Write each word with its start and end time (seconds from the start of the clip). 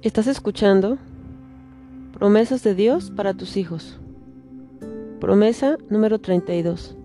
Estás 0.00 0.28
escuchando 0.28 0.96
Promesas 2.12 2.62
de 2.62 2.76
Dios 2.76 3.10
para 3.10 3.34
tus 3.34 3.56
hijos. 3.56 3.98
Promesa 5.18 5.76
número 5.90 6.20
32. 6.20 6.96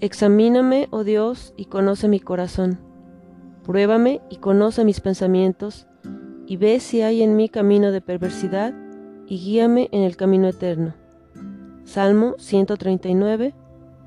Examíname, 0.00 0.88
oh 0.90 1.04
Dios, 1.04 1.54
y 1.56 1.64
conoce 1.64 2.06
mi 2.06 2.20
corazón. 2.20 2.78
Pruébame 3.64 4.20
y 4.28 4.36
conoce 4.36 4.84
mis 4.84 5.00
pensamientos, 5.00 5.86
y 6.46 6.58
ve 6.58 6.80
si 6.80 7.00
hay 7.00 7.22
en 7.22 7.34
mí 7.34 7.48
camino 7.48 7.92
de 7.92 8.02
perversidad, 8.02 8.74
y 9.26 9.38
guíame 9.38 9.88
en 9.90 10.02
el 10.02 10.18
camino 10.18 10.48
eterno. 10.48 10.92
Salmo 11.84 12.34
139, 12.36 13.54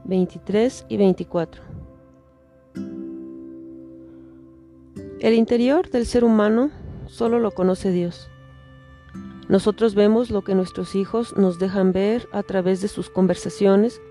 23 0.04 0.86
y 0.90 0.98
24. 0.98 1.64
El 5.20 5.34
interior 5.34 5.90
del 5.90 6.06
ser 6.06 6.24
humano 6.24 6.70
solo 7.12 7.40
lo 7.40 7.52
conoce 7.52 7.92
Dios. 7.92 8.30
Nosotros 9.50 9.96
vemos 9.96 10.32
lo 10.32 10.44
que 10.44 10.56
nuestros 10.56 10.96
hijos 10.96 11.36
nos 11.36 11.60
dejan 11.60 11.92
ver 11.92 12.28
a 12.32 12.42
través 12.42 12.82
de 12.82 12.88
sus 12.88 13.10
conversaciones, 13.10 14.02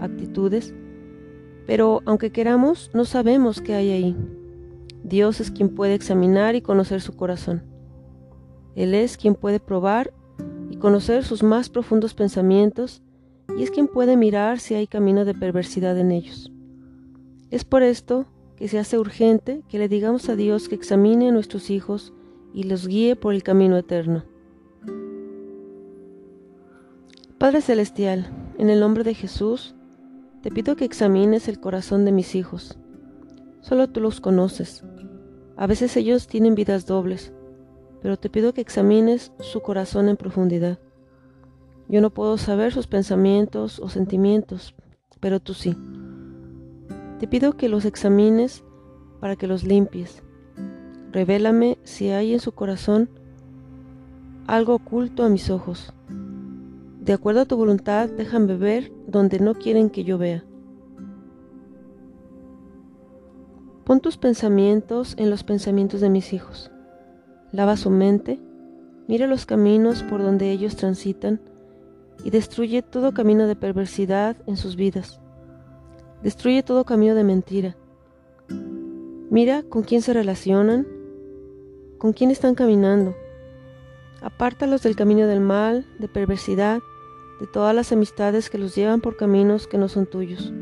actitudes, 0.00 0.74
pero 1.66 2.02
aunque 2.04 2.32
queramos, 2.32 2.90
no 2.92 3.04
sabemos 3.04 3.60
qué 3.60 3.74
hay 3.74 3.90
ahí. 3.92 4.16
Dios 5.04 5.40
es 5.40 5.52
quien 5.52 5.68
puede 5.68 5.94
examinar 5.94 6.56
y 6.56 6.62
conocer 6.62 7.00
su 7.00 7.14
corazón. 7.14 7.62
Él 8.74 8.94
es 8.94 9.16
quien 9.16 9.36
puede 9.36 9.60
probar 9.60 10.12
y 10.68 10.76
conocer 10.78 11.24
sus 11.24 11.44
más 11.44 11.68
profundos 11.68 12.14
pensamientos 12.14 13.02
y 13.56 13.62
es 13.62 13.70
quien 13.70 13.86
puede 13.86 14.16
mirar 14.16 14.58
si 14.58 14.74
hay 14.74 14.88
camino 14.88 15.24
de 15.24 15.34
perversidad 15.34 15.96
en 15.96 16.10
ellos. 16.10 16.50
Es 17.50 17.64
por 17.64 17.84
esto 17.84 18.26
que 18.56 18.66
se 18.66 18.80
hace 18.80 18.98
urgente 18.98 19.62
que 19.68 19.78
le 19.78 19.88
digamos 19.88 20.28
a 20.28 20.34
Dios 20.34 20.68
que 20.68 20.74
examine 20.74 21.28
a 21.28 21.32
nuestros 21.32 21.70
hijos 21.70 22.12
y 22.52 22.64
los 22.64 22.86
guíe 22.86 23.16
por 23.16 23.34
el 23.34 23.42
camino 23.42 23.76
eterno. 23.76 24.24
Padre 27.38 27.60
Celestial, 27.60 28.30
en 28.58 28.70
el 28.70 28.80
nombre 28.80 29.02
de 29.04 29.14
Jesús, 29.14 29.74
te 30.42 30.50
pido 30.50 30.76
que 30.76 30.84
examines 30.84 31.48
el 31.48 31.60
corazón 31.60 32.04
de 32.04 32.12
mis 32.12 32.34
hijos. 32.34 32.78
Solo 33.60 33.88
tú 33.88 34.00
los 34.00 34.20
conoces. 34.20 34.84
A 35.56 35.66
veces 35.66 35.96
ellos 35.96 36.26
tienen 36.26 36.54
vidas 36.54 36.86
dobles, 36.86 37.32
pero 38.00 38.16
te 38.16 38.28
pido 38.30 38.52
que 38.52 38.60
examines 38.60 39.32
su 39.40 39.60
corazón 39.60 40.08
en 40.08 40.16
profundidad. 40.16 40.78
Yo 41.88 42.00
no 42.00 42.10
puedo 42.10 42.38
saber 42.38 42.72
sus 42.72 42.86
pensamientos 42.86 43.78
o 43.78 43.88
sentimientos, 43.88 44.74
pero 45.20 45.40
tú 45.40 45.54
sí. 45.54 45.76
Te 47.18 47.28
pido 47.28 47.56
que 47.56 47.68
los 47.68 47.84
examines 47.84 48.64
para 49.20 49.36
que 49.36 49.46
los 49.46 49.62
limpies. 49.62 50.22
Revélame 51.12 51.78
si 51.84 52.08
hay 52.10 52.32
en 52.32 52.40
su 52.40 52.52
corazón 52.52 53.10
algo 54.46 54.74
oculto 54.74 55.24
a 55.24 55.28
mis 55.28 55.50
ojos. 55.50 55.92
De 57.00 57.12
acuerdo 57.12 57.42
a 57.42 57.44
tu 57.44 57.56
voluntad, 57.56 58.08
déjame 58.08 58.56
ver 58.56 58.92
donde 59.06 59.38
no 59.38 59.54
quieren 59.54 59.90
que 59.90 60.04
yo 60.04 60.16
vea. 60.16 60.44
Pon 63.84 64.00
tus 64.00 64.16
pensamientos 64.16 65.14
en 65.18 65.28
los 65.28 65.44
pensamientos 65.44 66.00
de 66.00 66.08
mis 66.08 66.32
hijos. 66.32 66.70
Lava 67.50 67.76
su 67.76 67.90
mente, 67.90 68.40
mira 69.06 69.26
los 69.26 69.44
caminos 69.44 70.02
por 70.04 70.22
donde 70.22 70.50
ellos 70.50 70.76
transitan 70.76 71.40
y 72.24 72.30
destruye 72.30 72.80
todo 72.80 73.12
camino 73.12 73.46
de 73.46 73.56
perversidad 73.56 74.36
en 74.46 74.56
sus 74.56 74.76
vidas. 74.76 75.20
Destruye 76.22 76.62
todo 76.62 76.84
camino 76.84 77.14
de 77.14 77.24
mentira. 77.24 77.76
Mira 79.28 79.62
con 79.64 79.82
quién 79.82 80.02
se 80.02 80.12
relacionan, 80.12 80.86
con 82.02 82.12
quién 82.12 82.32
están 82.32 82.56
caminando. 82.56 83.14
Apártalos 84.22 84.82
del 84.82 84.96
camino 84.96 85.28
del 85.28 85.38
mal, 85.38 85.86
de 86.00 86.08
perversidad, 86.08 86.80
de 87.38 87.46
todas 87.46 87.76
las 87.76 87.92
amistades 87.92 88.50
que 88.50 88.58
los 88.58 88.74
llevan 88.74 89.00
por 89.00 89.16
caminos 89.16 89.68
que 89.68 89.78
no 89.78 89.88
son 89.88 90.06
tuyos. 90.06 90.52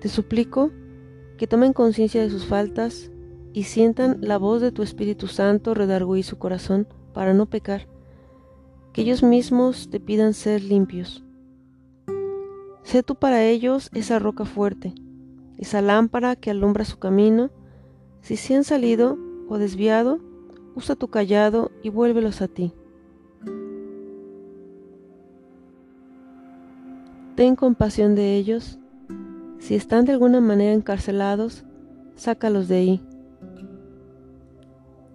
Te 0.00 0.08
suplico 0.08 0.72
que 1.36 1.46
tomen 1.46 1.72
conciencia 1.72 2.20
de 2.20 2.30
sus 2.30 2.46
faltas 2.46 3.12
y 3.52 3.62
sientan 3.62 4.18
la 4.20 4.38
voz 4.38 4.60
de 4.60 4.72
tu 4.72 4.82
Espíritu 4.82 5.28
Santo 5.28 5.72
redarguir 5.72 6.24
su 6.24 6.36
corazón 6.36 6.88
para 7.14 7.32
no 7.32 7.46
pecar, 7.46 7.86
que 8.92 9.02
ellos 9.02 9.22
mismos 9.22 9.88
te 9.88 10.00
pidan 10.00 10.34
ser 10.34 10.64
limpios. 10.64 11.22
Sé 12.82 13.04
tú 13.04 13.14
para 13.14 13.44
ellos 13.44 13.88
esa 13.94 14.18
roca 14.18 14.44
fuerte, 14.44 14.94
esa 15.58 15.80
lámpara 15.80 16.34
que 16.34 16.50
alumbra 16.50 16.84
su 16.84 16.98
camino. 16.98 17.52
Si 18.20 18.34
se 18.36 18.56
han 18.56 18.64
salido 18.64 19.16
o 19.48 19.58
desviado, 19.58 20.20
usa 20.74 20.94
tu 20.94 21.08
callado 21.08 21.70
y 21.82 21.90
vuélvelos 21.90 22.42
a 22.42 22.48
ti. 22.48 22.72
Ten 27.34 27.56
compasión 27.56 28.14
de 28.14 28.36
ellos. 28.36 28.78
Si 29.58 29.74
están 29.74 30.04
de 30.04 30.12
alguna 30.12 30.40
manera 30.40 30.72
encarcelados, 30.72 31.64
sácalos 32.16 32.68
de 32.68 32.76
ahí. 32.76 33.02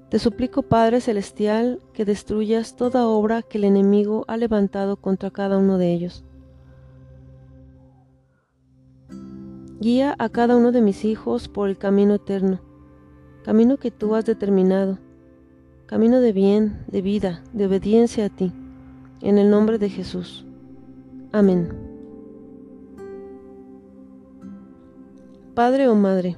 Te 0.09 0.19
suplico, 0.19 0.61
Padre 0.61 1.01
Celestial, 1.01 1.81
que 1.91 2.05
destruyas 2.05 2.75
toda 2.75 3.07
obra 3.07 3.41
que 3.41 3.57
el 3.57 3.63
enemigo 3.63 4.25
ha 4.27 4.37
levantado 4.37 4.95
contra 4.95 5.31
cada 5.31 5.57
uno 5.57 5.77
de 5.77 5.91
ellos. 5.91 6.23
Guía 9.79 10.15
a 10.17 10.29
cada 10.29 10.55
uno 10.55 10.71
de 10.71 10.81
mis 10.81 11.03
hijos 11.03 11.49
por 11.49 11.67
el 11.67 11.77
camino 11.77 12.13
eterno, 12.13 12.61
camino 13.43 13.77
que 13.77 13.91
tú 13.91 14.15
has 14.15 14.25
determinado, 14.25 14.97
camino 15.85 16.19
de 16.19 16.31
bien, 16.31 16.83
de 16.87 17.01
vida, 17.01 17.43
de 17.53 17.67
obediencia 17.67 18.25
a 18.25 18.29
ti, 18.29 18.51
en 19.21 19.37
el 19.37 19.49
nombre 19.49 19.77
de 19.77 19.89
Jesús. 19.89 20.45
Amén. 21.31 21.69
Padre 25.53 25.87
o 25.87 25.95
Madre, 25.95 26.35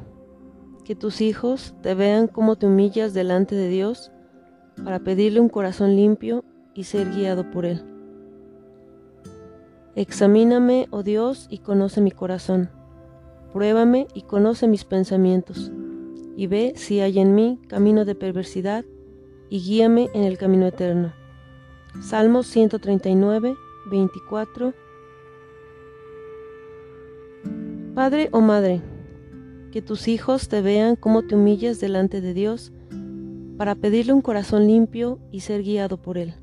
que 0.84 0.96
tus 0.96 1.22
hijos 1.22 1.76
te 1.82 1.96
vean 1.96 2.28
como 2.28 2.58
te 2.58 2.66
humillas 2.66 3.14
delante 3.14 3.56
de 3.56 3.70
Dios 3.70 4.12
para 4.84 5.00
pedirle 5.00 5.40
un 5.40 5.50
corazón 5.50 5.96
limpio 5.96 6.44
y 6.74 6.84
ser 6.84 7.12
guiado 7.12 7.50
por 7.52 7.66
Él. 7.66 7.82
Examíname, 9.96 10.88
oh 10.92 11.04
Dios, 11.04 11.48
y 11.50 11.60
conoce 11.60 12.02
mi 12.02 12.12
corazón 12.12 12.70
Pruébame 13.56 14.10
y 14.14 14.24
conoce 14.24 14.68
mis 14.68 14.84
pensamientos, 14.84 15.72
y 16.36 16.48
ve 16.48 16.74
si 16.76 17.00
hay 17.00 17.20
en 17.20 17.36
mí 17.36 17.60
camino 17.68 18.06
de 18.06 18.16
perversidad, 18.16 18.86
y 19.50 19.60
guíame 19.60 20.10
en 20.14 20.24
el 20.24 20.38
camino 20.38 20.66
eterno. 20.66 21.14
Salmos 22.02 22.48
139, 22.48 23.56
24. 23.90 24.74
Padre 27.94 28.30
o 28.32 28.42
Madre, 28.42 28.82
que 29.72 29.82
tus 29.82 30.08
hijos 30.08 30.50
te 30.50 30.62
vean 30.62 30.96
cómo 30.96 31.24
te 31.24 31.36
humillas 31.36 31.80
delante 31.80 32.22
de 32.22 32.34
Dios 32.34 32.74
para 33.58 33.76
pedirle 33.76 34.14
un 34.14 34.22
corazón 34.22 34.68
limpio 34.68 35.20
y 35.32 35.42
ser 35.42 35.64
guiado 35.64 35.98
por 35.98 36.18
Él. 36.18 36.34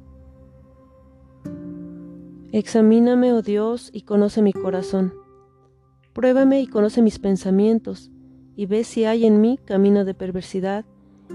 Examíname, 2.53 3.33
oh 3.33 3.43
Dios, 3.43 3.91
y 3.93 4.03
conoce 4.03 4.43
mi 4.43 4.53
corazón 4.53 5.13
Pruébame 6.13 6.61
y 6.61 6.67
conoce 6.67 7.01
mis 7.01 7.19
pensamientos, 7.19 8.11
y 8.57 8.67
ve 8.67 8.85
si 8.85 9.05
hay 9.05 9.27
en 9.27 9.41
mí 9.41 9.59
camino 9.65 10.05
de 10.05 10.15
perversidad, 10.15 10.85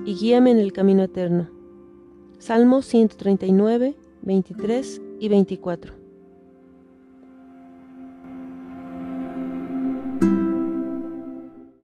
y 0.05 0.15
guíame 0.15 0.51
en 0.51 0.59
el 0.59 0.73
camino 0.73 1.03
eterno. 1.03 1.49
Salmo 2.39 2.81
139, 2.81 3.95
23 4.21 5.01
y 5.19 5.27
24. 5.29 6.06